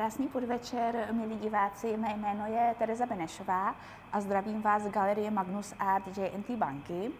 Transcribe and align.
Krásný 0.00 0.28
podvečer, 0.28 1.08
milí 1.12 1.38
diváci. 1.38 1.96
Mé 1.96 2.16
jméno 2.16 2.46
je 2.46 2.74
Tereza 2.78 3.06
Benešová 3.06 3.74
a 4.12 4.20
zdravím 4.20 4.62
vás 4.62 4.82
z 4.82 4.88
galerie 4.88 5.30
Magnus 5.30 5.74
Art 5.78 6.18
JNT 6.18 6.50
banky. 6.50 7.10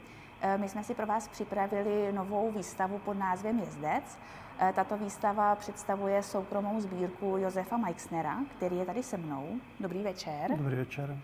Eh, 0.40 0.58
my 0.58 0.68
jsme 0.68 0.84
si 0.84 0.94
pro 0.94 1.06
vás 1.06 1.28
připravili 1.28 2.12
novou 2.12 2.50
výstavu 2.50 2.98
pod 2.98 3.14
názvem 3.14 3.58
Jezdec. 3.58 4.18
Eh, 4.58 4.72
tato 4.76 4.96
výstava 4.96 5.54
představuje 5.54 6.22
soukromou 6.22 6.80
sbírku 6.80 7.36
Josefa 7.36 7.76
Meixnera, 7.76 8.38
který 8.56 8.76
je 8.76 8.86
tady 8.86 9.02
se 9.02 9.16
mnou. 9.16 9.48
Dobrý 9.80 10.02
večer. 10.02 10.56
Dobrý 10.56 10.76
večer. 10.76 11.16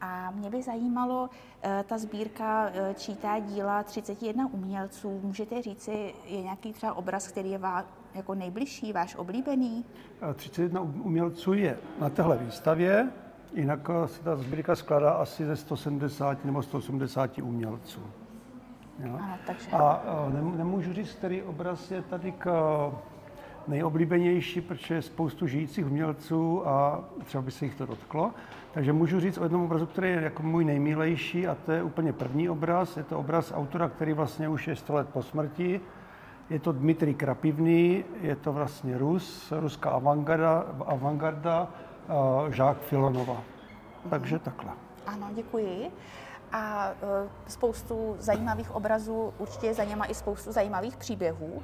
A 0.00 0.30
mě 0.30 0.50
by 0.50 0.62
zajímalo, 0.62 1.30
eh, 1.62 1.84
ta 1.88 1.98
sbírka 1.98 2.70
čítá 2.94 3.38
díla 3.38 3.82
31 3.82 4.48
umělců. 4.52 5.20
Můžete 5.22 5.62
říci, 5.62 6.14
je 6.26 6.42
nějaký 6.42 6.72
třeba 6.72 6.94
obraz, 6.94 7.28
který 7.28 7.50
je 7.50 7.58
vám 7.58 7.84
jako 8.14 8.34
nejbližší, 8.34 8.92
váš 8.92 9.16
oblíbený? 9.16 9.84
31 10.34 10.80
umělců 10.80 11.52
je 11.52 11.78
na 12.00 12.10
téhle 12.10 12.38
výstavě, 12.38 13.08
jinak 13.54 13.88
se 14.06 14.22
ta 14.22 14.36
sbírka 14.36 14.76
skládá 14.76 15.10
asi 15.10 15.46
ze 15.46 15.56
170 15.56 16.44
nebo 16.44 16.62
180 16.62 17.38
umělců. 17.38 18.00
Jo? 18.98 19.18
Ano, 19.22 19.38
takže... 19.46 19.70
A 19.70 20.02
ne, 20.32 20.56
nemůžu 20.56 20.92
říct, 20.92 21.12
který 21.12 21.42
obraz 21.42 21.90
je 21.90 22.02
tady 22.02 22.32
k 22.32 22.46
nejoblíbenější, 23.68 24.60
protože 24.60 24.94
je 24.94 25.02
spoustu 25.02 25.46
žijících 25.46 25.86
umělců 25.86 26.68
a 26.68 27.04
třeba 27.24 27.42
by 27.42 27.50
se 27.50 27.64
jich 27.64 27.74
to 27.74 27.86
dotklo. 27.86 28.30
Takže 28.72 28.92
můžu 28.92 29.20
říct 29.20 29.38
o 29.38 29.42
jednom 29.42 29.62
obrazu, 29.62 29.86
který 29.86 30.08
je 30.08 30.20
jako 30.20 30.42
můj 30.42 30.64
nejmílejší 30.64 31.46
a 31.46 31.54
to 31.54 31.72
je 31.72 31.82
úplně 31.82 32.12
první 32.12 32.48
obraz. 32.48 32.96
Je 32.96 33.02
to 33.02 33.18
obraz 33.18 33.52
autora, 33.56 33.88
který 33.88 34.12
vlastně 34.12 34.48
už 34.48 34.68
je 34.68 34.76
100 34.76 34.94
let 34.94 35.08
po 35.08 35.22
smrti. 35.22 35.80
Je 36.50 36.58
to 36.58 36.72
Dmitrij 36.72 37.14
Krapivný, 37.14 38.04
je 38.20 38.36
to 38.36 38.52
vlastně 38.52 38.98
Rus, 38.98 39.52
ruská 39.56 39.90
avantgarda, 39.90 40.66
avantgarda 40.86 41.68
Žák 42.50 42.78
Filonova. 42.78 43.42
Takže 44.10 44.38
takhle. 44.38 44.72
Ano, 45.06 45.26
děkuji 45.34 45.90
a 46.52 46.90
e, 46.90 47.28
spoustu 47.50 48.16
zajímavých 48.18 48.74
obrazů, 48.74 49.34
určitě 49.38 49.74
zajímá 49.74 50.06
i 50.06 50.14
spoustu 50.14 50.52
zajímavých 50.52 50.96
příběhů. 50.96 51.62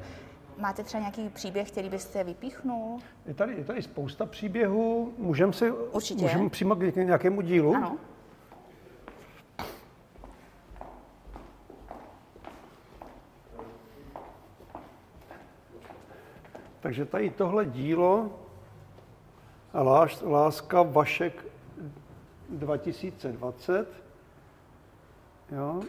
Máte 0.62 0.84
třeba 0.84 1.00
nějaký 1.00 1.28
příběh, 1.28 1.70
který 1.70 1.88
byste 1.88 2.24
vypíchnul? 2.24 3.00
Je 3.26 3.34
tady, 3.34 3.54
je 3.54 3.64
tady 3.64 3.82
spousta 3.82 4.26
příběhů. 4.26 5.14
Můžeme 5.18 5.52
si 5.52 5.70
Určitě. 5.70 6.22
můžeme 6.22 6.50
přímo 6.50 6.76
k 6.76 6.96
nějakému 6.96 7.40
dílu? 7.40 7.74
Ano. 7.76 7.96
Takže 16.80 17.06
tady 17.06 17.30
tohle 17.30 17.64
dílo 17.66 18.30
Láska 20.22 20.82
Vašek 20.82 21.46
2020 22.48 24.02
Jo? 25.52 25.82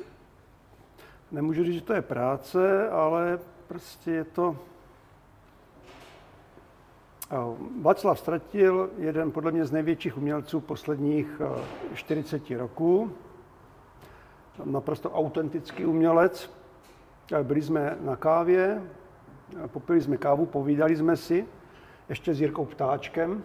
Nemůžu 1.31 1.63
říct, 1.63 1.73
že 1.73 1.81
to 1.81 1.94
je 1.94 2.01
práce, 2.01 2.89
ale 2.89 3.39
prostě 3.67 4.11
je 4.11 4.23
to... 4.23 4.58
Václav 7.81 8.19
Stratil, 8.19 8.89
jeden 8.97 9.31
podle 9.31 9.52
mě 9.52 9.66
z 9.66 9.72
největších 9.72 10.17
umělců 10.17 10.59
posledních 10.59 11.42
40 11.94 12.52
roků, 12.52 13.11
naprosto 14.64 15.11
autentický 15.11 15.86
umělec. 15.86 16.52
Byli 17.44 17.61
jsme 17.61 17.97
na 18.02 18.16
kávě, 18.16 18.84
popili 19.67 20.02
jsme 20.02 20.17
kávu, 20.17 20.45
povídali 20.45 20.95
jsme 20.95 21.17
si, 21.17 21.45
ještě 22.09 22.34
s 22.34 22.41
Jirkou 22.41 22.66
Ptáčkem, 22.66 23.44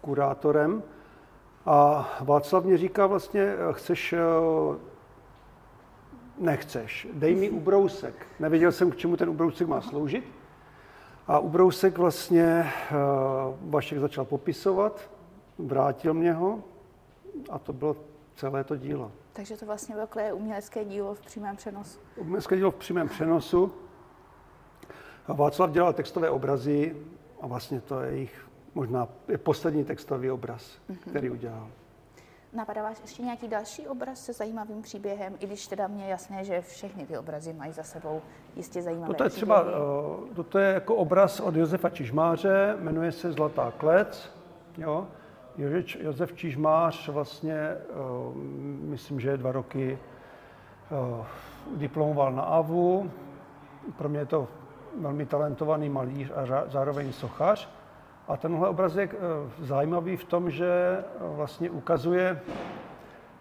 kurátorem. 0.00 0.82
A 1.66 2.08
Václav 2.20 2.64
mě 2.64 2.78
říká 2.78 3.06
vlastně, 3.06 3.54
chceš 3.72 4.14
nechceš, 6.38 7.08
dej 7.12 7.34
mi 7.34 7.50
ubrousek. 7.50 8.26
Nevěděl 8.40 8.72
jsem, 8.72 8.90
k 8.90 8.96
čemu 8.96 9.16
ten 9.16 9.28
ubrousek 9.28 9.68
má 9.68 9.80
sloužit. 9.80 10.24
A 11.26 11.38
ubrousek 11.38 11.98
vlastně 11.98 12.72
uh, 12.92 13.70
Vašek 13.70 13.98
začal 13.98 14.24
popisovat, 14.24 15.10
vrátil 15.58 16.14
mě 16.14 16.32
ho 16.32 16.62
a 17.50 17.58
to 17.58 17.72
bylo 17.72 17.96
celé 18.34 18.64
to 18.64 18.76
dílo. 18.76 19.12
Takže 19.32 19.56
to 19.56 19.66
vlastně 19.66 19.94
bylo 19.94 20.34
umělecké 20.34 20.84
dílo 20.84 21.14
v 21.14 21.20
přímém 21.20 21.56
přenosu. 21.56 21.98
Umělecké 22.16 22.56
dílo 22.56 22.70
v 22.70 22.74
přímém 22.74 23.08
přenosu. 23.08 23.72
A 25.26 25.32
Václav 25.32 25.70
dělal 25.70 25.92
textové 25.92 26.30
obrazy 26.30 26.96
a 27.40 27.46
vlastně 27.46 27.80
to 27.80 28.00
je 28.00 28.10
jejich 28.10 28.46
možná 28.76 29.08
je 29.28 29.38
poslední 29.38 29.84
textový 29.84 30.30
obraz, 30.30 30.78
mm-hmm. 30.90 31.10
který 31.10 31.30
udělal. 31.30 31.68
Napadá 32.52 32.82
vás 32.82 33.00
ještě 33.02 33.22
nějaký 33.22 33.48
další 33.48 33.88
obraz 33.88 34.24
se 34.24 34.32
zajímavým 34.32 34.82
příběhem, 34.82 35.34
i 35.40 35.46
když 35.46 35.66
teda 35.66 35.86
mě 35.86 36.08
jasné, 36.08 36.44
že 36.44 36.60
všechny 36.60 37.06
ty 37.06 37.18
obrazy 37.18 37.52
mají 37.52 37.72
za 37.72 37.82
sebou 37.82 38.22
jistě 38.56 38.82
zajímavé 38.82 39.06
Toto 39.06 39.24
je 39.24 39.30
třeba, 39.30 39.62
uh, 39.62 39.68
toto 40.34 40.58
je 40.58 40.72
jako 40.72 40.94
obraz 40.94 41.40
od 41.40 41.56
Josefa 41.56 41.90
Čižmáře, 41.90 42.76
jmenuje 42.80 43.12
se 43.12 43.32
Zlatá 43.32 43.70
klec. 43.70 44.32
Jo? 44.78 45.06
Josef 46.00 46.32
Čižmář 46.32 47.08
vlastně, 47.08 47.76
uh, 48.26 48.36
myslím, 48.82 49.20
že 49.20 49.36
dva 49.36 49.52
roky 49.52 49.98
uh, 50.90 51.26
diplomoval 51.76 52.32
na 52.32 52.42
AVU. 52.42 53.10
Pro 53.98 54.08
mě 54.08 54.18
je 54.18 54.26
to 54.26 54.48
velmi 55.00 55.26
talentovaný 55.26 55.88
malíř 55.88 56.32
a 56.34 56.64
zároveň 56.68 57.12
sochař. 57.12 57.68
A 58.28 58.36
tenhle 58.36 58.68
obraz 58.68 58.96
je 58.96 59.08
eh, 59.12 59.16
zajímavý 59.60 60.16
v 60.16 60.24
tom, 60.24 60.50
že 60.50 60.66
eh, 60.66 61.02
vlastně 61.20 61.70
ukazuje 61.70 62.40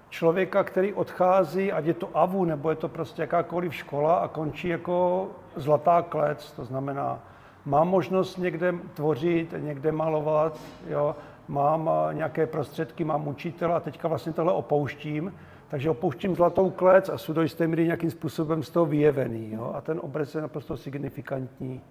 člověka, 0.09 0.63
který 0.63 0.94
odchází, 0.94 1.72
ať 1.72 1.85
je 1.85 1.94
to 1.94 2.09
AVU, 2.13 2.46
nebo 2.46 2.69
je 2.69 2.75
to 2.75 2.88
prostě 2.88 3.22
jakákoliv 3.22 3.75
škola 3.75 4.16
a 4.16 4.28
končí 4.28 4.68
jako 4.68 5.28
zlatá 5.56 6.01
klec, 6.01 6.51
to 6.51 6.66
znamená, 6.66 7.19
mám 7.66 7.88
možnost 7.88 8.38
někde 8.38 8.74
tvořit, 8.94 9.53
někde 9.57 9.91
malovat, 9.91 10.59
jo, 10.88 11.16
mám 11.47 11.90
eh, 11.90 12.13
nějaké 12.13 12.47
prostředky, 12.47 13.03
mám 13.03 13.28
učitel 13.28 13.74
a 13.74 13.79
teďka 13.79 14.07
vlastně 14.07 14.34
tohle 14.34 14.53
opouštím, 14.53 15.34
takže 15.68 15.90
opouštím 15.90 16.35
zlatou 16.35 16.69
klec 16.69 17.09
a 17.09 17.18
jsou 17.18 17.34
do 17.34 17.41
jisté 17.41 17.68
míry 17.68 17.85
nějakým 17.85 18.12
způsobem 18.12 18.63
z 18.63 18.69
toho 18.69 18.85
vyjevený. 18.85 19.51
Jo? 19.51 19.72
A 19.75 19.81
ten 19.81 20.00
obraz 20.03 20.35
je 20.35 20.41
naprosto 20.41 20.78
signifikantní. 20.78 21.81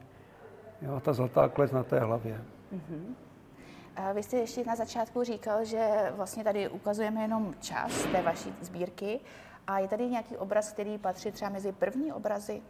Jo? 0.82 1.00
Ta 1.00 1.12
zlatá 1.12 1.48
klec 1.48 1.72
na 1.72 1.82
té 1.82 2.00
hlavě. 2.00 2.40
Mm-hmm. 2.74 3.14
Vy 4.14 4.22
jste 4.22 4.36
ještě 4.36 4.64
na 4.64 4.76
začátku 4.76 5.24
říkal, 5.24 5.64
že 5.64 6.12
vlastně 6.16 6.44
tady 6.44 6.68
ukazujeme 6.68 7.22
jenom 7.22 7.54
část 7.60 8.06
té 8.06 8.22
vaší 8.22 8.54
sbírky 8.60 9.20
a 9.66 9.78
je 9.78 9.88
tady 9.88 10.08
nějaký 10.08 10.36
obraz, 10.36 10.72
který 10.72 10.98
patří 10.98 11.32
třeba 11.32 11.50
mezi 11.50 11.72
první 11.72 12.12
obrazy? 12.12 12.62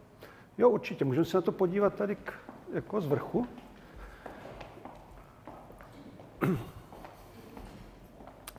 Jo, 0.57 0.69
určitě. 0.69 1.05
Můžeme 1.05 1.25
se 1.25 1.37
na 1.37 1.41
to 1.41 1.51
podívat 1.51 1.93
tady 1.93 2.15
k, 2.15 2.33
jako 2.73 3.01
z 3.01 3.05
vrchu. 3.05 3.47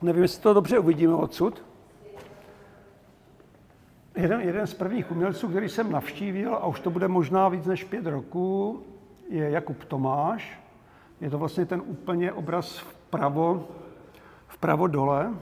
Nevím, 0.01 0.21
jestli 0.21 0.41
to 0.41 0.53
dobře 0.53 0.79
uvidíme 0.79 1.15
odsud. 1.15 1.63
Jeden, 4.15 4.41
jeden 4.41 4.67
z 4.67 4.73
prvních 4.73 5.11
umělců, 5.11 5.47
který 5.47 5.69
jsem 5.69 5.91
navštívil, 5.91 6.55
a 6.55 6.67
už 6.67 6.79
to 6.79 6.89
bude 6.89 7.07
možná 7.07 7.49
víc 7.49 7.65
než 7.65 7.83
pět 7.83 8.05
roků, 8.05 8.83
je 9.29 9.49
Jakub 9.49 9.83
Tomáš. 9.83 10.66
Je 11.21 11.29
to 11.29 11.37
vlastně 11.37 11.65
ten 11.65 11.81
úplně 11.85 12.31
obraz 12.33 12.77
vpravo, 12.77 13.67
vpravo 14.47 14.87
dole. 14.87 15.33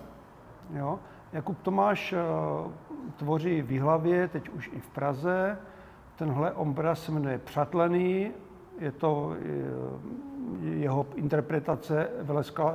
Jo. 0.74 1.00
Jakub 1.34 1.58
Tomáš 1.62 2.14
uh, 2.14 2.72
tvoří 3.16 3.62
v 3.62 3.72
Jihlavě, 3.72 4.28
teď 4.28 4.50
už 4.50 4.70
i 4.74 4.80
v 4.80 4.90
Praze. 4.90 5.58
Tenhle 6.16 6.52
obraz 6.52 7.04
se 7.04 7.12
jmenuje 7.12 7.38
Přatlený, 7.38 8.32
je 8.80 8.92
to 8.92 9.14
uh, 9.14 9.36
jeho 10.64 11.06
interpretace 11.16 12.10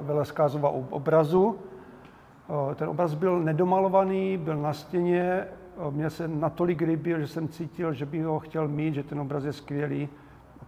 Veleskázova 0.00 0.68
obrazu. 0.70 1.44
Uh, 1.46 2.74
ten 2.74 2.88
obraz 2.88 3.14
byl 3.14 3.40
nedomalovaný, 3.40 4.36
byl 4.36 4.56
na 4.56 4.72
stěně, 4.72 5.46
měl 5.90 6.10
se 6.10 6.28
natolik 6.28 6.80
líbil, 6.80 7.20
že 7.20 7.26
jsem 7.26 7.48
cítil, 7.48 7.92
že 7.92 8.06
bych 8.06 8.24
ho 8.24 8.38
chtěl 8.38 8.68
mít, 8.68 8.94
že 8.94 9.02
ten 9.02 9.20
obraz 9.20 9.44
je 9.44 9.52
skvělý 9.52 10.08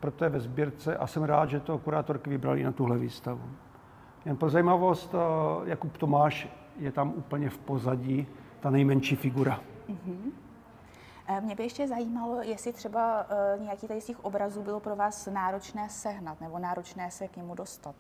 proto 0.03 0.25
je 0.25 0.31
ve 0.31 0.41
sbírce 0.41 0.97
a 0.97 1.07
jsem 1.07 1.23
rád, 1.23 1.51
že 1.51 1.61
to 1.61 1.79
kurátorky 1.79 2.31
vybrali 2.31 2.65
na 2.65 2.73
tuhle 2.73 2.99
výstavu. 2.99 3.43
Jen 4.25 4.37
pro 4.37 4.51
zajímavost, 4.51 5.15
eh, 5.15 5.71
Jakub 5.71 5.97
Tomáš 5.97 6.49
je 6.79 6.93
tam 6.93 7.13
úplně 7.17 7.51
v 7.51 7.59
pozadí, 7.59 8.27
ta 8.61 8.71
nejmenší 8.71 9.17
figura. 9.17 9.61
Mm-hmm. 9.89 10.33
Mě 11.41 11.55
by 11.55 11.63
ještě 11.63 11.89
zajímalo, 11.89 12.43
jestli 12.43 12.73
třeba 12.73 13.27
uh, 13.57 13.63
nějaký 13.65 13.89
tady 13.89 14.01
z 14.01 14.07
těch 14.07 14.25
obrazů 14.25 14.63
bylo 14.63 14.81
pro 14.81 14.97
vás 14.97 15.27
náročné 15.27 15.89
sehnat 15.89 16.41
nebo 16.41 16.59
náročné 16.59 17.11
se 17.11 17.29
k 17.29 17.37
němu 17.37 17.55
dostat. 17.55 17.95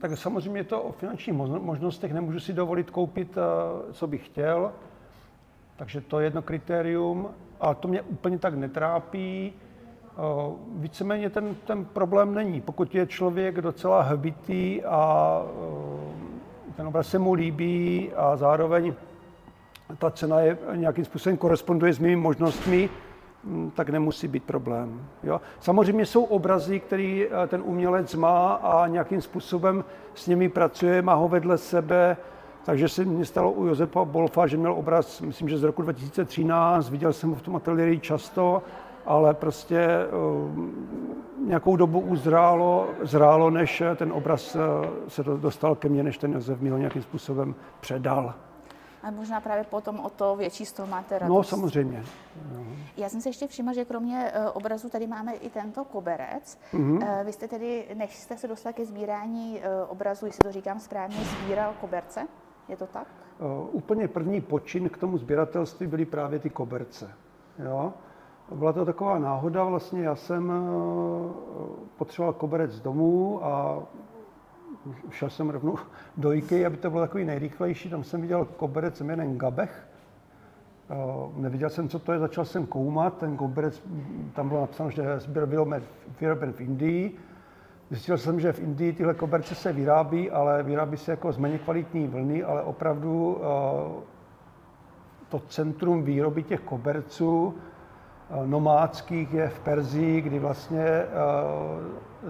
Tak 0.00 0.18
samozřejmě 0.18 0.60
je 0.60 0.64
to 0.64 0.82
o 0.82 0.92
finančních 0.92 1.36
možnostech. 1.36 2.12
Nemůžu 2.12 2.40
si 2.40 2.52
dovolit 2.52 2.90
koupit, 2.90 3.38
co 3.92 4.06
bych 4.06 4.26
chtěl. 4.26 4.72
Takže 5.76 6.00
to 6.00 6.20
je 6.20 6.26
jedno 6.26 6.42
kritérium. 6.42 7.28
A 7.60 7.74
to 7.74 7.88
mě 7.88 8.02
úplně 8.02 8.38
tak 8.38 8.54
netrápí. 8.54 9.52
Víceméně 10.68 11.30
ten, 11.30 11.56
ten 11.66 11.84
problém 11.84 12.34
není. 12.34 12.60
Pokud 12.60 12.94
je 12.94 13.06
člověk 13.06 13.60
docela 13.60 14.02
hbitý 14.02 14.82
a 14.84 15.42
ten 16.76 16.86
obraz 16.86 17.08
se 17.08 17.18
mu 17.18 17.32
líbí 17.32 18.10
a 18.16 18.36
zároveň 18.36 18.94
ta 19.98 20.10
cena 20.10 20.40
je 20.40 20.58
nějakým 20.74 21.04
způsobem 21.04 21.36
koresponduje 21.36 21.92
s 21.92 21.98
mými 21.98 22.16
možnostmi, 22.16 22.90
mm, 23.44 23.70
tak 23.70 23.88
nemusí 23.88 24.28
být 24.28 24.44
problém. 24.44 25.06
Jo? 25.22 25.40
Samozřejmě 25.60 26.06
jsou 26.06 26.24
obrazy, 26.24 26.80
který 26.80 27.26
eh, 27.26 27.46
ten 27.46 27.62
umělec 27.64 28.14
má 28.14 28.52
a 28.52 28.86
nějakým 28.86 29.20
způsobem 29.20 29.84
s 30.14 30.26
nimi 30.26 30.48
pracuje, 30.48 31.02
má 31.02 31.14
ho 31.14 31.28
vedle 31.28 31.58
sebe, 31.58 32.16
takže 32.64 32.88
se 32.88 33.04
mně 33.04 33.24
stalo 33.24 33.52
u 33.52 33.66
Josefa 33.66 34.04
Bolfa, 34.04 34.46
že 34.46 34.56
měl 34.56 34.72
obraz, 34.72 35.20
myslím, 35.20 35.48
že 35.48 35.58
z 35.58 35.62
roku 35.62 35.82
2013, 35.82 36.90
viděl 36.90 37.12
jsem 37.12 37.30
ho 37.30 37.36
v 37.36 37.42
tom 37.42 37.56
ateliéru 37.56 38.00
často, 38.00 38.62
ale 39.06 39.34
prostě 39.34 39.88
uh, 39.88 41.46
nějakou 41.46 41.76
dobu 41.76 42.00
uzrálo, 42.00 42.88
zrálo, 43.02 43.50
než 43.50 43.82
ten 43.96 44.12
obraz 44.12 44.54
uh, 44.54 44.62
se 45.08 45.22
dostal 45.22 45.74
ke 45.74 45.88
mně, 45.88 46.02
než 46.02 46.18
ten 46.18 46.32
Josef 46.32 46.60
mi 46.60 46.70
ho 46.70 46.78
nějakým 46.78 47.02
způsobem 47.02 47.54
předal. 47.80 48.34
A 49.02 49.10
možná 49.10 49.40
právě 49.40 49.64
potom 49.64 50.00
o 50.00 50.10
to 50.10 50.36
větší 50.36 50.66
z 50.66 50.72
toho 50.72 50.88
máte 50.88 51.14
no, 51.14 51.18
radost. 51.18 51.36
No, 51.36 51.42
samozřejmě. 51.42 52.04
No. 52.52 52.64
Já 52.96 53.08
jsem 53.08 53.20
se 53.20 53.28
ještě 53.28 53.46
všimla, 53.46 53.72
že 53.72 53.84
kromě 53.84 54.32
obrazu 54.52 54.88
tady 54.88 55.06
máme 55.06 55.34
i 55.34 55.50
tento 55.50 55.84
koberec. 55.84 56.58
Mm-hmm. 56.74 57.24
Vy 57.24 57.32
jste 57.32 57.48
tedy, 57.48 57.84
než 57.94 58.16
jste 58.16 58.36
se 58.36 58.48
dostal 58.48 58.72
ke 58.72 58.84
sbírání 58.84 59.60
obrazu, 59.88 60.26
jestli 60.26 60.42
to 60.42 60.52
říkám 60.52 60.80
správně, 60.80 61.16
sbíral 61.16 61.72
koberce? 61.80 62.26
Je 62.68 62.76
to 62.76 62.86
tak? 62.86 63.06
Uh, 63.38 63.68
úplně 63.72 64.08
první 64.08 64.40
počin 64.40 64.88
k 64.88 64.96
tomu 64.96 65.18
sběratelství 65.18 65.86
byly 65.86 66.04
právě 66.04 66.38
ty 66.38 66.50
koberce. 66.50 67.10
Jo? 67.58 67.92
Byla 68.54 68.72
to 68.72 68.84
taková 68.84 69.18
náhoda, 69.18 69.64
vlastně 69.64 70.02
já 70.02 70.16
jsem 70.16 70.52
potřeboval 71.96 72.32
koberec 72.32 72.80
domů 72.80 73.44
a 73.44 73.82
šel 75.10 75.30
jsem 75.30 75.50
rovnou 75.50 75.76
do 76.16 76.32
IKEA, 76.32 76.66
aby 76.66 76.76
to 76.76 76.90
bylo 76.90 77.02
takový 77.02 77.24
nejrychlejší, 77.24 77.90
tam 77.90 78.04
jsem 78.04 78.20
viděl 78.20 78.44
koberec 78.44 79.00
jménem 79.00 79.38
Gabech, 79.38 79.88
Neviděl 81.36 81.70
jsem, 81.70 81.88
co 81.88 81.98
to 81.98 82.12
je, 82.12 82.18
začal 82.18 82.44
jsem 82.44 82.66
koumat, 82.66 83.18
ten 83.18 83.36
koberec, 83.36 83.82
tam 84.32 84.48
bylo 84.48 84.60
napsáno, 84.60 84.90
že 84.90 85.02
byl 85.28 85.46
vyroben 86.20 86.52
v 86.52 86.60
Indii. 86.60 87.16
Zjistil 87.90 88.18
jsem, 88.18 88.40
že 88.40 88.52
v 88.52 88.60
Indii 88.60 88.92
tyhle 88.92 89.14
koberce 89.14 89.54
se 89.54 89.72
vyrábí, 89.72 90.30
ale 90.30 90.62
vyrábí 90.62 90.96
se 90.96 91.10
jako 91.10 91.32
z 91.32 91.38
méně 91.38 91.58
kvalitní 91.58 92.08
vlny, 92.08 92.44
ale 92.44 92.62
opravdu 92.62 93.38
to 95.28 95.38
centrum 95.38 96.02
výroby 96.02 96.42
těch 96.42 96.60
koberců 96.60 97.54
Eh, 97.56 97.75
nomádských 98.46 99.34
je 99.34 99.48
v 99.48 99.60
Perzii, 99.60 100.20
kdy 100.20 100.38
vlastně 100.38 100.84
eh, 100.84 101.06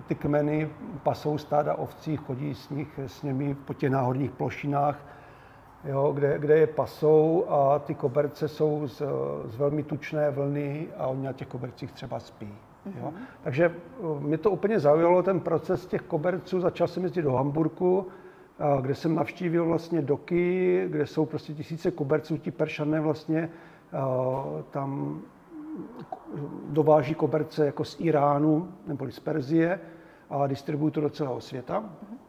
ty 0.06 0.14
kmeny 0.14 0.70
pasou 1.02 1.38
stáda 1.38 1.74
ovcí, 1.74 2.16
chodí 2.16 2.54
s, 2.54 2.70
nich, 2.70 3.00
s 3.06 3.22
nimi 3.22 3.54
po 3.54 3.74
těch 3.74 3.90
náhodných 3.90 4.30
plošinách, 4.30 4.98
jo, 5.84 6.12
kde, 6.12 6.38
kde 6.38 6.58
je 6.58 6.66
pasou 6.66 7.46
a 7.48 7.78
ty 7.78 7.94
koberce 7.94 8.48
jsou 8.48 8.86
z, 8.86 9.02
z 9.44 9.56
velmi 9.56 9.82
tučné 9.82 10.30
vlny 10.30 10.88
a 10.98 11.06
oni 11.06 11.22
na 11.22 11.32
těch 11.32 11.48
kobercích 11.48 11.92
třeba 11.92 12.20
spí. 12.20 12.54
Jo. 12.86 12.92
Mm-hmm. 12.92 13.12
Takže 13.42 13.64
eh, 13.64 14.20
mě 14.20 14.38
to 14.38 14.50
úplně 14.50 14.80
zaujalo, 14.80 15.22
ten 15.22 15.40
proces 15.40 15.86
těch 15.86 16.02
koberců. 16.02 16.60
Začal 16.60 16.88
jsem 16.88 17.02
jezdit 17.02 17.22
do 17.22 17.32
Hamburku, 17.32 18.06
kde 18.80 18.94
jsem 18.94 19.14
navštívil 19.14 19.64
vlastně 19.64 20.02
doky, 20.02 20.84
kde 20.88 21.06
jsou 21.06 21.26
prostě 21.26 21.54
tisíce 21.54 21.90
koberců, 21.90 22.36
ti 22.36 22.50
peršané 22.50 23.00
vlastně 23.00 23.50
tam 24.70 25.20
dováží 26.68 27.14
koberce 27.14 27.66
jako 27.66 27.84
z 27.84 27.96
Iránu 28.00 28.72
nebo 28.86 29.10
z 29.10 29.20
Perzie 29.20 29.80
a 30.30 30.46
distribuují 30.46 30.92
to 30.92 31.00
do 31.00 31.10
celého 31.10 31.40
světa. 31.40 31.84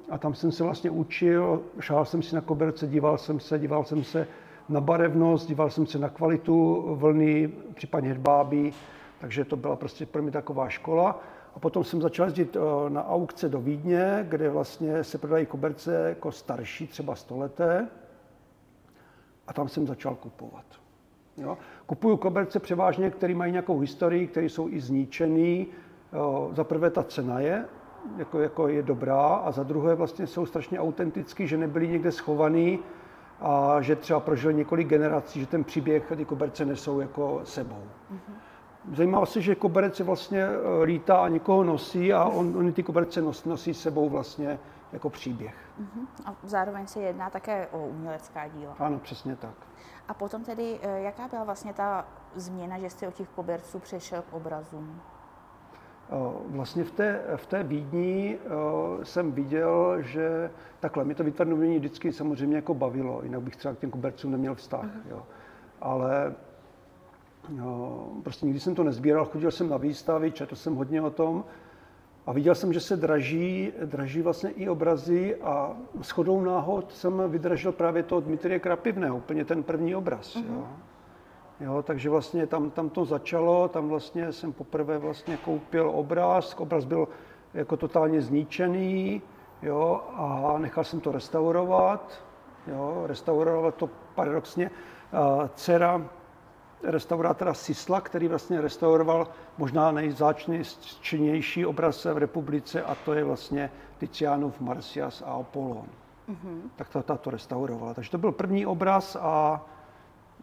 A 0.10 0.18
tam 0.18 0.34
jsem 0.34 0.52
se 0.52 0.64
vlastně 0.64 0.90
učil, 0.90 1.62
šál 1.80 2.06
jsem 2.06 2.22
si 2.22 2.36
na 2.36 2.42
koberce, 2.42 2.88
díval 2.88 3.18
jsem 3.18 3.40
se, 3.40 3.60
díval 3.60 3.84
jsem 3.84 4.04
se 4.04 4.28
na 4.70 4.82
barevnost, 4.82 5.48
díval 5.48 5.70
jsem 5.70 5.86
se 5.86 6.00
na 6.00 6.10
kvalitu 6.10 6.86
vlny, 6.96 7.52
případně 7.74 8.10
hedbábí, 8.10 8.74
takže 9.20 9.46
to 9.46 9.56
byla 9.56 9.76
prostě 9.76 10.06
pro 10.06 10.22
mě 10.22 10.32
taková 10.32 10.70
škola. 10.70 11.20
A 11.56 11.60
potom 11.60 11.84
jsem 11.84 12.02
začal 12.02 12.26
jezdit 12.26 12.56
eh, 12.56 12.90
na 12.90 13.08
aukce 13.08 13.50
do 13.50 13.62
Vídně, 13.62 14.26
kde 14.30 14.50
vlastně 14.50 15.04
se 15.04 15.18
prodají 15.18 15.46
koberce 15.46 16.10
jako 16.10 16.32
starší, 16.32 16.88
třeba 16.88 17.16
stoleté. 17.16 17.88
A 19.48 19.54
tam 19.54 19.70
jsem 19.70 19.88
začal 19.88 20.16
kupovat. 20.16 20.66
Jo? 21.38 21.58
Kupuju 21.86 22.18
koberce 22.18 22.60
převážně, 22.60 23.10
které 23.10 23.36
mají 23.36 23.52
nějakou 23.52 23.80
historii, 23.80 24.28
které 24.28 24.46
jsou 24.46 24.70
i 24.70 24.80
zničený. 24.80 25.68
Za 26.52 26.64
prvé 26.64 26.90
ta 26.90 27.04
cena 27.04 27.40
je, 27.40 27.66
jako, 28.18 28.40
jako 28.40 28.68
je 28.68 28.84
dobrá 28.84 29.26
a 29.26 29.52
za 29.52 29.64
druhé 29.64 29.96
vlastně 29.96 30.28
jsou 30.28 30.46
strašně 30.46 30.80
autentický, 30.80 31.48
že 31.48 31.58
nebyly 31.58 31.88
někde 31.88 32.12
schovaný 32.12 32.80
a 33.42 33.82
že 33.82 33.96
třeba 33.96 34.20
prožil 34.20 34.54
několik 34.54 34.88
generací, 34.88 35.40
že 35.40 35.46
ten 35.46 35.64
příběh 35.64 36.14
ty 36.16 36.26
koberce 36.26 36.66
nesou 36.66 37.00
jako 37.00 37.42
sebou. 37.44 37.84
Mm-hmm. 38.12 38.96
Zajímá 38.96 39.26
se, 39.26 39.42
že 39.42 39.56
koberec 39.56 40.00
vlastně 40.00 40.44
e, 40.44 40.84
lítá 40.84 41.18
a 41.18 41.28
někoho 41.28 41.64
nosí 41.64 42.14
a 42.14 42.26
on, 42.26 42.54
oni 42.58 42.72
ty 42.72 42.84
koberce 42.84 43.22
nos, 43.22 43.46
nosí 43.46 43.74
sebou 43.74 44.10
vlastně 44.10 44.60
jako 44.94 45.10
příběh. 45.10 45.56
Uh-huh. 45.82 46.08
A 46.26 46.36
zároveň 46.44 46.88
se 46.88 47.00
jedná 47.00 47.30
také 47.30 47.68
o 47.68 47.88
umělecká 47.88 48.48
díla. 48.48 48.76
Ano, 48.80 49.00
přesně 49.00 49.36
tak. 49.36 49.54
A 50.08 50.14
potom 50.14 50.44
tedy, 50.44 50.80
eh, 50.82 51.02
jaká 51.02 51.28
byla 51.28 51.44
vlastně 51.44 51.74
ta 51.74 52.06
změna, 52.36 52.80
že 52.80 52.90
jste 52.90 53.08
od 53.08 53.14
těch 53.14 53.30
koberců 53.30 53.80
přešel 53.80 54.22
k 54.22 54.34
obrazům? 54.34 55.02
Vlastně 56.48 56.84
v 56.84 56.92
té, 56.92 57.22
v 57.36 57.46
té 57.46 57.64
Vídni 57.64 58.40
jsem 59.04 59.32
viděl, 59.32 60.02
že 60.02 60.52
takhle, 60.80 61.04
mě 61.04 61.16
to 61.16 61.24
výtvarné 61.24 61.54
umění 61.54 61.78
vždycky 61.78 62.14
samozřejmě 62.14 62.56
jako 62.56 62.74
bavilo, 62.74 63.24
jinak 63.24 63.42
bych 63.42 63.56
třeba 63.56 63.74
k 63.74 63.80
těm 63.80 63.92
kobercům 63.92 64.32
neměl 64.32 64.56
vztah. 64.56 64.86
Uh-huh. 64.86 65.10
Jo. 65.10 65.24
Ale 65.82 66.36
jo, 67.50 68.08
prostě 68.24 68.46
nikdy 68.46 68.60
jsem 68.60 68.76
to 68.76 68.84
nezbíral, 68.84 69.26
chodil 69.26 69.52
jsem 69.52 69.70
na 69.70 69.78
výstavy, 69.78 70.32
četl 70.32 70.56
jsem 70.56 70.76
hodně 70.76 71.02
o 71.02 71.10
tom 71.10 71.46
a 72.28 72.32
viděl 72.32 72.56
jsem, 72.56 72.74
že 72.74 72.80
se 72.80 72.98
draží, 72.98 73.74
draží 73.86 74.22
vlastně 74.22 74.50
i 74.50 74.70
obrazy 74.70 75.36
a 75.36 75.78
shodou 76.02 76.42
náhod 76.42 76.94
jsem 76.94 77.24
vydražil 77.28 77.72
právě 77.72 78.04
to 78.04 78.18
od 78.18 78.24
Dmitrie 78.24 78.60
Krapivného, 78.60 79.18
úplně 79.18 79.46
ten 79.46 79.64
první 79.64 79.96
obraz. 79.96 80.36
Uh-huh. 80.36 80.56
Jo. 80.56 80.68
Jo, 81.60 81.84
takže 81.84 82.10
vlastně 82.10 82.48
tam, 82.48 82.70
tam 82.70 82.90
to 82.90 83.06
začalo, 83.06 83.68
tam 83.68 83.90
vlastně 83.90 84.34
jsem 84.34 84.54
poprvé 84.54 84.98
vlastně 84.98 85.38
koupil 85.38 85.92
obraz, 85.94 86.56
obraz 86.58 86.86
byl 86.86 87.08
jako 87.54 87.78
totálně 87.78 88.22
zničený, 88.22 89.22
jo, 89.62 90.02
a 90.14 90.56
nechal 90.58 90.84
jsem 90.84 91.00
to 91.00 91.12
restaurovat, 91.12 92.24
jo, 92.68 93.04
restaurovat 93.06 93.76
to 93.76 93.90
paradoxně. 94.16 94.72
Dcera 95.56 96.10
restaurátora 96.84 97.54
Sisla, 97.54 98.02
který 98.02 98.28
vlastně 98.28 98.62
restauroval 98.62 99.28
možná 99.58 99.92
nejzáčnější 99.92 101.66
obraz 101.66 102.06
v 102.06 102.18
republice 102.18 102.84
a 102.84 102.96
to 102.96 103.14
je 103.14 103.24
vlastně 103.24 103.72
Tizianův 104.00 104.60
Marcias 104.60 105.22
a 105.22 105.32
Apollon. 105.32 105.88
Mm-hmm. 106.30 106.62
Tak 106.76 106.90
to, 106.90 107.18
to 107.18 107.30
restaurovala. 107.30 107.94
Takže 107.94 108.12
to 108.12 108.18
byl 108.18 108.32
první 108.32 108.66
obraz 108.66 109.18
a 109.20 109.66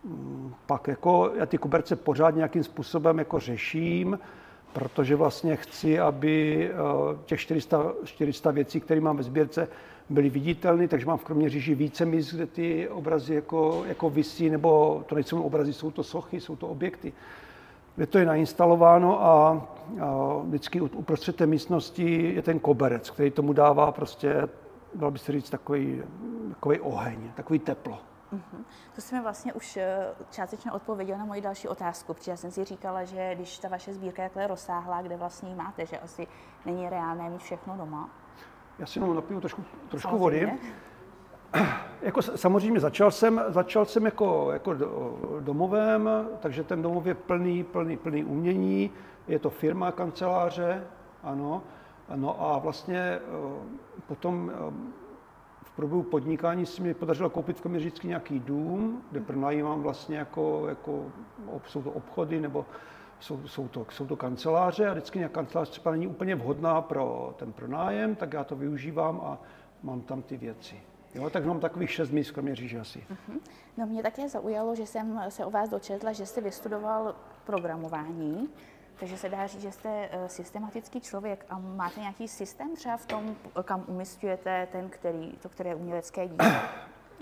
mm, 0.05 0.55
pak 0.67 0.89
jako 0.89 1.31
já 1.35 1.47
ty 1.47 1.59
koberce 1.59 1.97
pořád 1.97 2.31
nějakým 2.31 2.65
způsobem 2.65 3.19
jako 3.19 3.41
řeším, 3.41 4.19
protože 4.75 5.17
vlastně 5.17 5.57
chci, 5.57 6.01
aby 6.01 6.69
eh, 6.71 6.77
těch 7.25 7.41
400, 7.41 7.93
400 8.05 8.51
věcí, 8.51 8.81
které 8.81 9.01
mám 9.01 9.17
ve 9.17 9.23
sbírce, 9.23 9.69
byly 10.11 10.31
viditelné, 10.31 10.89
takže 10.89 11.07
mám 11.07 11.19
v 11.19 11.25
Kroměříži 11.25 11.75
více 11.75 12.05
míst, 12.05 12.35
kde 12.35 12.47
ty 12.47 12.89
obrazy 12.89 13.35
jako, 13.35 13.85
jako 13.87 14.11
visí, 14.11 14.51
nebo 14.51 15.03
to 15.07 15.15
nejsou 15.15 15.43
obrazy, 15.43 15.73
jsou 15.73 15.91
to 15.91 16.03
sochy, 16.03 16.41
jsou 16.41 16.57
to 16.57 16.69
objekty. 16.69 17.13
Kde 17.97 18.07
to 18.07 18.19
je 18.19 18.27
nainstalováno 18.27 19.25
a, 19.25 19.67
a 20.01 20.39
vždycky 20.45 20.81
uprostřed 20.81 21.37
té 21.37 21.47
místnosti 21.47 22.33
je 22.35 22.43
ten 22.43 22.59
koberec, 22.59 23.11
který 23.11 23.31
tomu 23.31 23.53
dává 23.53 23.93
prostě, 23.93 24.49
dal 24.95 25.11
by 25.11 25.19
se 25.19 25.33
říct, 25.33 25.51
takový, 25.51 26.03
takový 26.49 26.81
oheň, 26.81 27.19
takový 27.35 27.59
teplo. 27.59 27.99
Mm-hmm. 28.35 28.65
To 28.95 29.01
jsi 29.01 29.15
mi 29.15 29.21
vlastně 29.21 29.53
už 29.53 29.77
eh, 29.77 30.07
částečně 30.31 30.73
odpověděl 30.73 31.19
na 31.19 31.25
moji 31.25 31.41
další 31.41 31.69
otázku, 31.69 32.15
protože 32.15 32.31
já 32.31 32.37
jsem 32.37 32.51
si 32.51 32.65
říkala, 32.65 33.05
že 33.05 33.35
když 33.35 33.59
ta 33.59 33.69
vaše 33.69 33.95
sbírka 33.95 34.23
je 34.23 34.29
takhle 34.29 34.47
rozsáhlá, 34.47 35.03
kde 35.03 35.17
vlastně 35.17 35.49
ji 35.49 35.55
máte, 35.55 35.87
že 35.87 35.99
asi 35.99 36.27
není 36.67 36.89
reálné 36.89 37.31
mít 37.31 37.43
všechno 37.43 37.77
doma. 37.77 38.11
Já 38.79 38.87
si 38.87 38.99
jenom 38.99 39.15
napiju 39.15 39.41
trošku, 39.41 39.65
trošku 39.89 40.19
vody. 40.19 40.53
Jako 42.03 42.23
samozřejmě 42.23 42.81
začal 42.81 43.11
jsem, 43.11 43.45
začal 43.49 43.85
jsem 43.85 44.05
jako, 44.05 44.53
jako 44.53 44.75
domovem, 45.41 46.11
takže 46.41 46.65
ten 46.65 46.83
domov 46.83 47.07
je 47.07 47.15
plný, 47.15 47.65
plný, 47.65 47.97
plný 47.97 48.25
umění. 48.25 48.91
Je 49.29 49.39
to 49.39 49.51
firma, 49.51 49.93
kanceláře, 49.93 50.87
ano. 51.23 51.63
No 52.15 52.43
a 52.43 52.59
vlastně 52.59 52.99
eh, 52.99 53.21
potom 54.07 54.53
eh, 54.55 55.04
průběhu 55.77 56.03
podnikání 56.03 56.67
se 56.67 56.83
mi 56.83 56.95
podařilo 56.95 57.31
koupit 57.31 57.59
v 57.59 57.61
Kroměřížsky 57.61 58.09
nějaký 58.09 58.41
dům, 58.41 59.03
kde 59.11 59.21
pronajímám 59.21 59.83
vlastně 59.83 60.17
jako, 60.17 60.65
jako 60.69 61.13
jsou 61.67 61.83
to 61.83 61.91
obchody 61.91 62.41
nebo 62.41 62.67
jsou, 63.21 63.49
jsou, 63.49 63.69
to, 63.69 63.87
jsou 63.91 64.07
to 64.07 64.17
kanceláře 64.17 64.89
a 64.89 64.93
vždycky 64.93 65.21
na 65.21 65.29
kancelář 65.29 65.69
třeba 65.69 65.91
není 65.91 66.07
úplně 66.07 66.35
vhodná 66.35 66.83
pro 66.83 67.35
ten 67.39 67.53
pronájem, 67.53 68.15
tak 68.15 68.33
já 68.33 68.45
to 68.45 68.57
využívám 68.57 69.21
a 69.25 69.39
mám 69.83 70.01
tam 70.01 70.23
ty 70.23 70.37
věci. 70.37 70.81
Jo, 71.15 71.31
tak 71.31 71.45
mám 71.45 71.61
takových 71.61 71.91
šest 71.91 72.11
míst, 72.11 72.31
kromě 72.31 72.55
říže 72.55 72.81
asi. 72.81 72.99
Uh-huh. 72.99 73.41
No 73.77 73.87
mě 73.87 74.03
také 74.03 74.29
zaujalo, 74.29 74.75
že 74.75 74.87
jsem 74.87 75.21
se 75.29 75.45
o 75.45 75.51
vás 75.51 75.69
dočetla, 75.69 76.13
že 76.13 76.27
jste 76.27 76.41
vystudoval 76.41 77.15
programování, 77.45 78.49
takže 79.01 79.17
se 79.17 79.29
dá 79.29 79.47
říct, 79.47 79.63
že 79.63 79.73
jste 79.73 80.09
eh, 80.11 80.29
systematický 80.29 81.01
člověk 81.01 81.47
a 81.51 81.59
máte 81.59 82.01
nějaký 82.01 82.29
systém 82.29 82.77
třeba 82.77 82.97
v 82.97 83.07
tom, 83.07 83.37
kam 83.63 83.85
umistujete 83.87 84.69
ten, 84.73 84.89
který, 84.89 85.33
to 85.43 85.49
které 85.49 85.75
umělecké 85.75 86.29
dílo? 86.29 86.45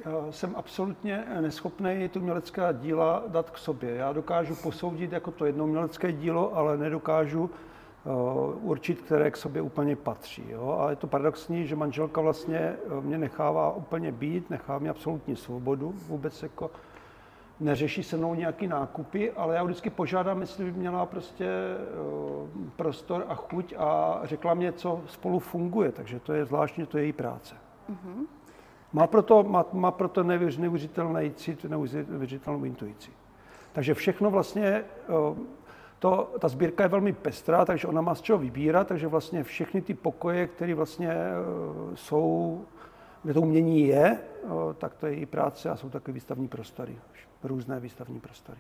Já 0.05 0.33
jsem 0.33 0.57
absolutně 0.57 1.25
neschopný 1.41 2.09
tu 2.09 2.21
umělecká 2.21 2.73
díla 2.73 3.23
dát 3.29 3.51
k 3.51 3.59
sobě. 3.59 3.95
Já 3.95 4.13
dokážu 4.13 4.57
posoudit 4.57 5.13
jako 5.13 5.31
to 5.31 5.47
jedno 5.47 5.65
umělecké 5.65 6.13
dílo, 6.13 6.57
ale 6.57 6.77
nedokážu 6.77 7.51
uh, 8.05 8.71
určit, 8.71 9.01
které 9.01 9.31
k 9.31 9.37
sobě 9.37 9.63
úplně 9.63 9.97
patří. 9.97 10.45
Jo? 10.49 10.79
A 10.81 10.91
je 10.91 10.97
to 10.97 11.07
paradoxní, 11.07 11.67
že 11.67 11.77
manželka 11.77 12.21
vlastně 12.21 12.59
eh, 12.59 13.01
mě 13.01 13.19
nechává 13.19 13.73
úplně 13.73 14.13
být, 14.13 14.51
nechá 14.51 14.79
mi 14.79 14.89
absolutní 14.89 15.37
svobodu, 15.37 15.95
vůbec 16.09 16.43
jako 16.43 16.71
neřeší 17.63 18.03
se 18.03 18.17
mnou 18.17 18.35
nějaký 18.35 18.67
nákupy, 18.67 19.33
ale 19.33 19.55
já 19.55 19.65
vždycky 19.65 19.91
požádám, 19.91 20.41
jestli 20.41 20.65
by 20.65 20.73
měla 20.73 21.07
prostě 21.07 21.47
uh, 21.47 22.49
prostor 22.77 23.25
a 23.29 23.35
chuť 23.35 23.75
a 23.79 24.21
řekla 24.25 24.55
mě, 24.55 24.73
co 24.73 25.01
spolu 25.07 25.39
funguje, 25.39 25.93
takže 25.93 26.21
to 26.21 26.33
je 26.33 26.45
zvláštně, 26.45 26.87
to 26.87 26.99
je 26.99 27.05
její 27.05 27.13
práce. 27.13 27.55
Mm-hmm. 27.91 28.27
Má 28.93 29.07
proto, 29.07 29.43
má, 29.43 29.67
má 29.73 29.91
proto 29.91 30.23
neuvěřitelný 30.23 31.33
cit, 31.35 31.65
neuvěřitelnou 31.65 32.65
intuici. 32.65 33.11
Takže 33.73 33.95
všechno 33.95 34.31
vlastně, 34.31 34.85
to, 35.99 36.35
ta 36.39 36.49
sbírka 36.49 36.83
je 36.83 36.89
velmi 36.89 37.13
pestrá, 37.13 37.65
takže 37.65 37.89
ona 37.89 38.01
má 38.01 38.15
z 38.15 38.21
čeho 38.21 38.39
vybírat, 38.39 38.87
takže 38.87 39.07
vlastně 39.07 39.45
všechny 39.45 39.83
ty 39.83 39.95
pokoje, 39.95 40.47
které 40.47 40.75
vlastně 40.75 41.17
jsou, 41.95 42.65
kde 43.23 43.35
to 43.35 43.41
umění 43.41 43.87
je, 43.87 44.19
tak 44.79 44.95
to 44.95 45.07
je 45.07 45.15
i 45.15 45.27
práce 45.27 45.71
a 45.71 45.77
jsou 45.77 45.89
takové 45.91 46.13
výstavní 46.13 46.49
prostory, 46.49 46.97
různé 47.45 47.81
výstavní 47.81 48.21
prostory. 48.21 48.59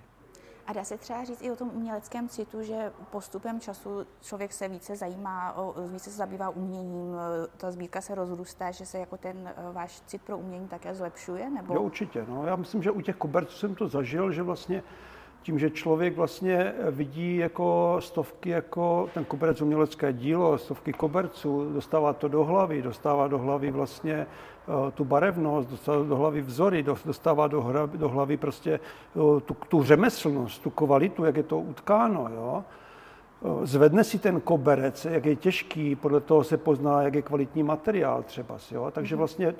A 0.66 0.72
dá 0.72 0.84
se 0.84 0.98
třeba 0.98 1.24
říct 1.24 1.42
i 1.42 1.50
o 1.50 1.56
tom 1.56 1.70
uměleckém 1.74 2.28
citu, 2.28 2.62
že 2.62 2.92
postupem 3.10 3.60
času 3.60 4.06
člověk 4.22 4.52
se 4.52 4.68
více 4.68 4.96
zajímá, 4.96 5.56
více 5.92 6.10
se 6.10 6.16
zabývá 6.16 6.48
uměním, 6.48 7.16
ta 7.56 7.70
sbírka 7.70 8.00
se 8.00 8.14
rozrůstá, 8.14 8.70
že 8.70 8.86
se 8.86 8.98
jako 8.98 9.16
ten 9.16 9.48
eh, 9.56 9.72
váš 9.72 10.00
cit 10.00 10.22
pro 10.22 10.38
umění 10.38 10.68
také 10.68 10.94
zlepšuje? 10.94 11.50
Nebo? 11.50 11.74
Jo, 11.74 11.82
určitě. 11.82 12.24
No. 12.28 12.46
Já 12.46 12.56
myslím, 12.56 12.82
že 12.82 12.90
u 12.90 13.00
těch 13.00 13.16
koberců 13.16 13.58
jsem 13.58 13.74
to 13.74 13.88
zažil, 13.88 14.32
že 14.32 14.42
vlastně 14.42 14.82
tím, 15.42 15.58
že 15.58 15.70
člověk 15.70 16.16
vlastně 16.16 16.72
vidí 16.90 17.36
jako 17.36 17.96
stovky, 18.00 18.50
jako 18.50 19.08
ten 19.14 19.24
koberec 19.24 19.60
umělecké 19.60 20.12
dílo, 20.12 20.58
stovky 20.58 20.92
koberců, 20.92 21.72
dostává 21.72 22.12
to 22.12 22.28
do 22.28 22.44
hlavy, 22.44 22.82
dostává 22.82 23.28
do 23.28 23.38
hlavy 23.38 23.70
vlastně 23.70 24.14
eh, 24.14 24.90
tu 24.90 25.04
barevnost, 25.04 25.70
dostává 25.70 26.04
do 26.04 26.16
hlavy 26.16 26.40
vzory, 26.40 26.84
dostává 27.04 27.46
do, 27.46 27.62
hra, 27.62 27.86
do 27.86 28.08
hlavy 28.08 28.36
prostě 28.36 28.72
eh, 28.72 29.40
tu, 29.40 29.56
tu 29.68 29.82
řemeslnost, 29.82 30.62
tu 30.62 30.70
kvalitu, 30.70 31.24
jak 31.24 31.36
je 31.36 31.42
to 31.42 31.58
utkáno. 31.58 32.28
Jo? 32.34 32.64
Eh, 33.44 33.66
zvedne 33.66 34.04
si 34.04 34.18
ten 34.18 34.40
koberec, 34.40 35.04
jak 35.04 35.26
je 35.26 35.36
těžký, 35.36 35.96
podle 35.96 36.20
toho 36.20 36.44
se 36.44 36.56
pozná, 36.56 37.02
jak 37.02 37.14
je 37.14 37.22
kvalitní 37.22 37.62
materiál 37.62 38.22
třeba. 38.22 38.58
Jo? 38.70 38.90
Takže 38.90 39.14
mhm. 39.14 39.18
vlastně 39.18 39.54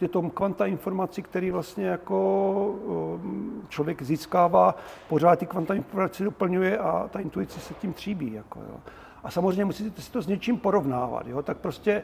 je 0.00 0.08
to 0.08 0.22
kvanta 0.22 0.66
informací, 0.66 1.22
který 1.22 1.50
vlastně 1.50 1.86
jako 1.86 2.54
um, 2.84 3.62
člověk 3.68 4.02
získává, 4.02 4.74
pořád 5.08 5.38
ty 5.38 5.46
kvanta 5.46 5.74
informací 5.74 6.24
doplňuje 6.24 6.78
a 6.78 7.08
ta 7.12 7.20
intuice 7.20 7.60
se 7.60 7.74
tím 7.74 7.92
tříbí. 7.92 8.32
Jako, 8.32 8.60
jo. 8.60 8.80
A 9.24 9.30
samozřejmě 9.30 9.64
musíte 9.64 10.02
si 10.02 10.12
to 10.12 10.22
s 10.22 10.26
něčím 10.26 10.58
porovnávat. 10.58 11.26
Jo. 11.26 11.42
Tak 11.42 11.56
prostě 11.56 12.02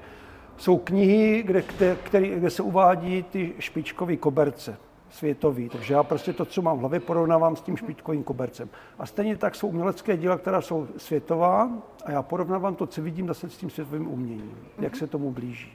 jsou 0.56 0.78
knihy, 0.78 1.42
kde, 1.42 1.62
kde, 2.10 2.28
kde 2.28 2.50
se 2.50 2.62
uvádí 2.62 3.22
ty 3.22 3.52
špičkové 3.58 4.16
koberce 4.16 4.76
světový. 5.14 5.68
Takže 5.68 5.94
já 5.94 6.02
prostě 6.02 6.32
to, 6.32 6.44
co 6.44 6.62
mám 6.62 6.76
v 6.76 6.80
hlavě, 6.80 7.00
porovnávám 7.00 7.56
s 7.56 7.60
tím 7.60 7.76
špičkovým 7.76 8.24
kobercem. 8.24 8.68
A 8.98 9.06
stejně 9.06 9.36
tak 9.36 9.54
jsou 9.54 9.68
umělecké 9.68 10.16
díla, 10.16 10.38
která 10.38 10.60
jsou 10.60 10.88
světová 10.96 11.70
a 12.04 12.10
já 12.10 12.22
porovnávám 12.22 12.74
to, 12.74 12.86
co 12.86 13.02
vidím 13.02 13.26
zase 13.26 13.50
s 13.50 13.56
tím 13.56 13.70
světovým 13.70 14.12
uměním, 14.12 14.58
jak 14.78 14.96
se 14.96 15.06
tomu 15.06 15.30
blíží. 15.30 15.72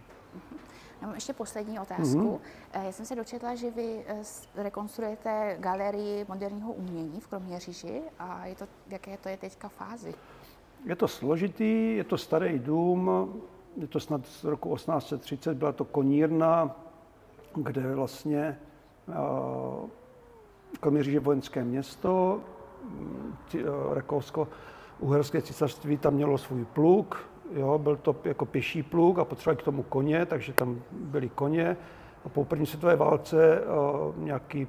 Já 1.02 1.08
mám 1.08 1.16
ještě 1.16 1.34
poslední 1.34 1.80
otázku. 1.80 2.40
Mm-hmm. 2.74 2.84
Já 2.84 2.92
jsem 2.92 3.06
se 3.06 3.16
dočetla, 3.16 3.56
že 3.56 3.72
vy 3.72 4.04
eh, 4.08 4.22
rekonstruujete 4.56 5.58
galerii 5.60 6.26
moderního 6.28 6.74
umění 6.74 7.20
v 7.20 7.28
Kroměříži 7.28 8.02
a 8.20 8.46
je 8.46 8.56
to, 8.56 8.66
jaké 8.90 9.18
to 9.18 9.30
je 9.30 9.38
teďka 9.38 9.70
fázi? 9.70 10.14
Je 10.86 10.96
to 10.96 11.08
složitý, 11.08 11.96
je 11.96 12.04
to 12.04 12.18
starý 12.18 12.60
dům, 12.60 13.12
je 13.78 13.88
to 13.88 14.00
snad 14.00 14.26
z 14.26 14.44
roku 14.44 14.76
1830, 14.76 15.58
byla 15.58 15.72
to 15.72 15.86
konírna, 15.86 16.76
kde 17.56 17.96
vlastně 17.96 18.60
Kroměříž 20.80 21.14
je 21.14 21.20
vojenské 21.20 21.64
město, 21.64 22.40
uh, 23.54 23.94
Rakousko-Uherské 23.94 25.42
císařství 25.42 25.98
tam 25.98 26.14
mělo 26.14 26.38
svůj 26.38 26.66
pluk, 26.66 27.30
Jo, 27.52 27.78
byl 27.78 27.96
to 27.96 28.16
jako 28.24 28.46
pěší 28.46 28.84
pluk 28.84 29.20
a 29.20 29.26
potřebovali 29.26 29.62
k 29.62 29.66
tomu 29.66 29.84
koně, 29.84 30.26
takže 30.26 30.54
tam 30.54 30.82
byly 30.92 31.30
koně. 31.30 31.78
A 32.26 32.30
po 32.30 32.46
první 32.46 32.66
světové 32.66 32.96
válce 32.96 33.62
uh, 33.62 34.24
nějaký 34.24 34.68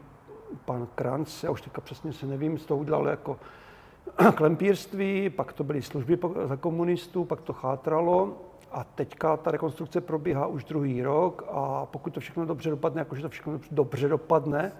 pan 0.65 0.89
Kranz, 0.95 1.45
já 1.45 1.51
už 1.51 1.63
teďka 1.63 1.81
přesně 1.81 2.13
se 2.13 2.27
nevím, 2.27 2.59
z 2.59 2.67
toho 2.67 2.81
udělal 2.81 3.09
jako 3.09 3.39
klempírství, 4.35 5.31
pak 5.31 5.53
to 5.53 5.65
byly 5.65 5.83
služby 5.83 6.19
za 6.45 6.57
komunistů, 6.57 7.25
pak 7.25 7.41
to 7.41 7.53
chátralo 7.53 8.37
a 8.73 8.85
teďka 8.85 9.37
ta 9.37 9.51
rekonstrukce 9.51 10.01
probíhá 10.01 10.47
už 10.47 10.65
druhý 10.65 11.03
rok 11.03 11.45
a 11.51 11.87
pokud 11.87 12.15
to 12.15 12.21
všechno 12.21 12.47
dobře 12.47 12.71
dopadne, 12.71 13.01
jakože 13.01 13.23
to 13.23 13.29
všechno 13.29 13.61
dobře 13.71 14.09
dopadne, 14.09 14.73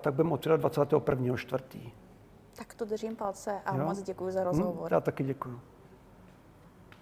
tak 0.00 0.14
budeme 0.14 0.34
otvírat 0.34 0.60
21. 0.60 1.36
čtvrtý. 1.36 1.92
Tak 2.56 2.74
to 2.74 2.84
držím 2.84 3.16
palce 3.16 3.60
a 3.66 3.76
jo? 3.76 3.84
moc 3.84 4.02
děkuji 4.02 4.30
za 4.30 4.44
rozhovor. 4.44 4.90
Hm, 4.90 4.94
já 4.94 5.00
taky 5.00 5.24
děkuji. 5.24 5.60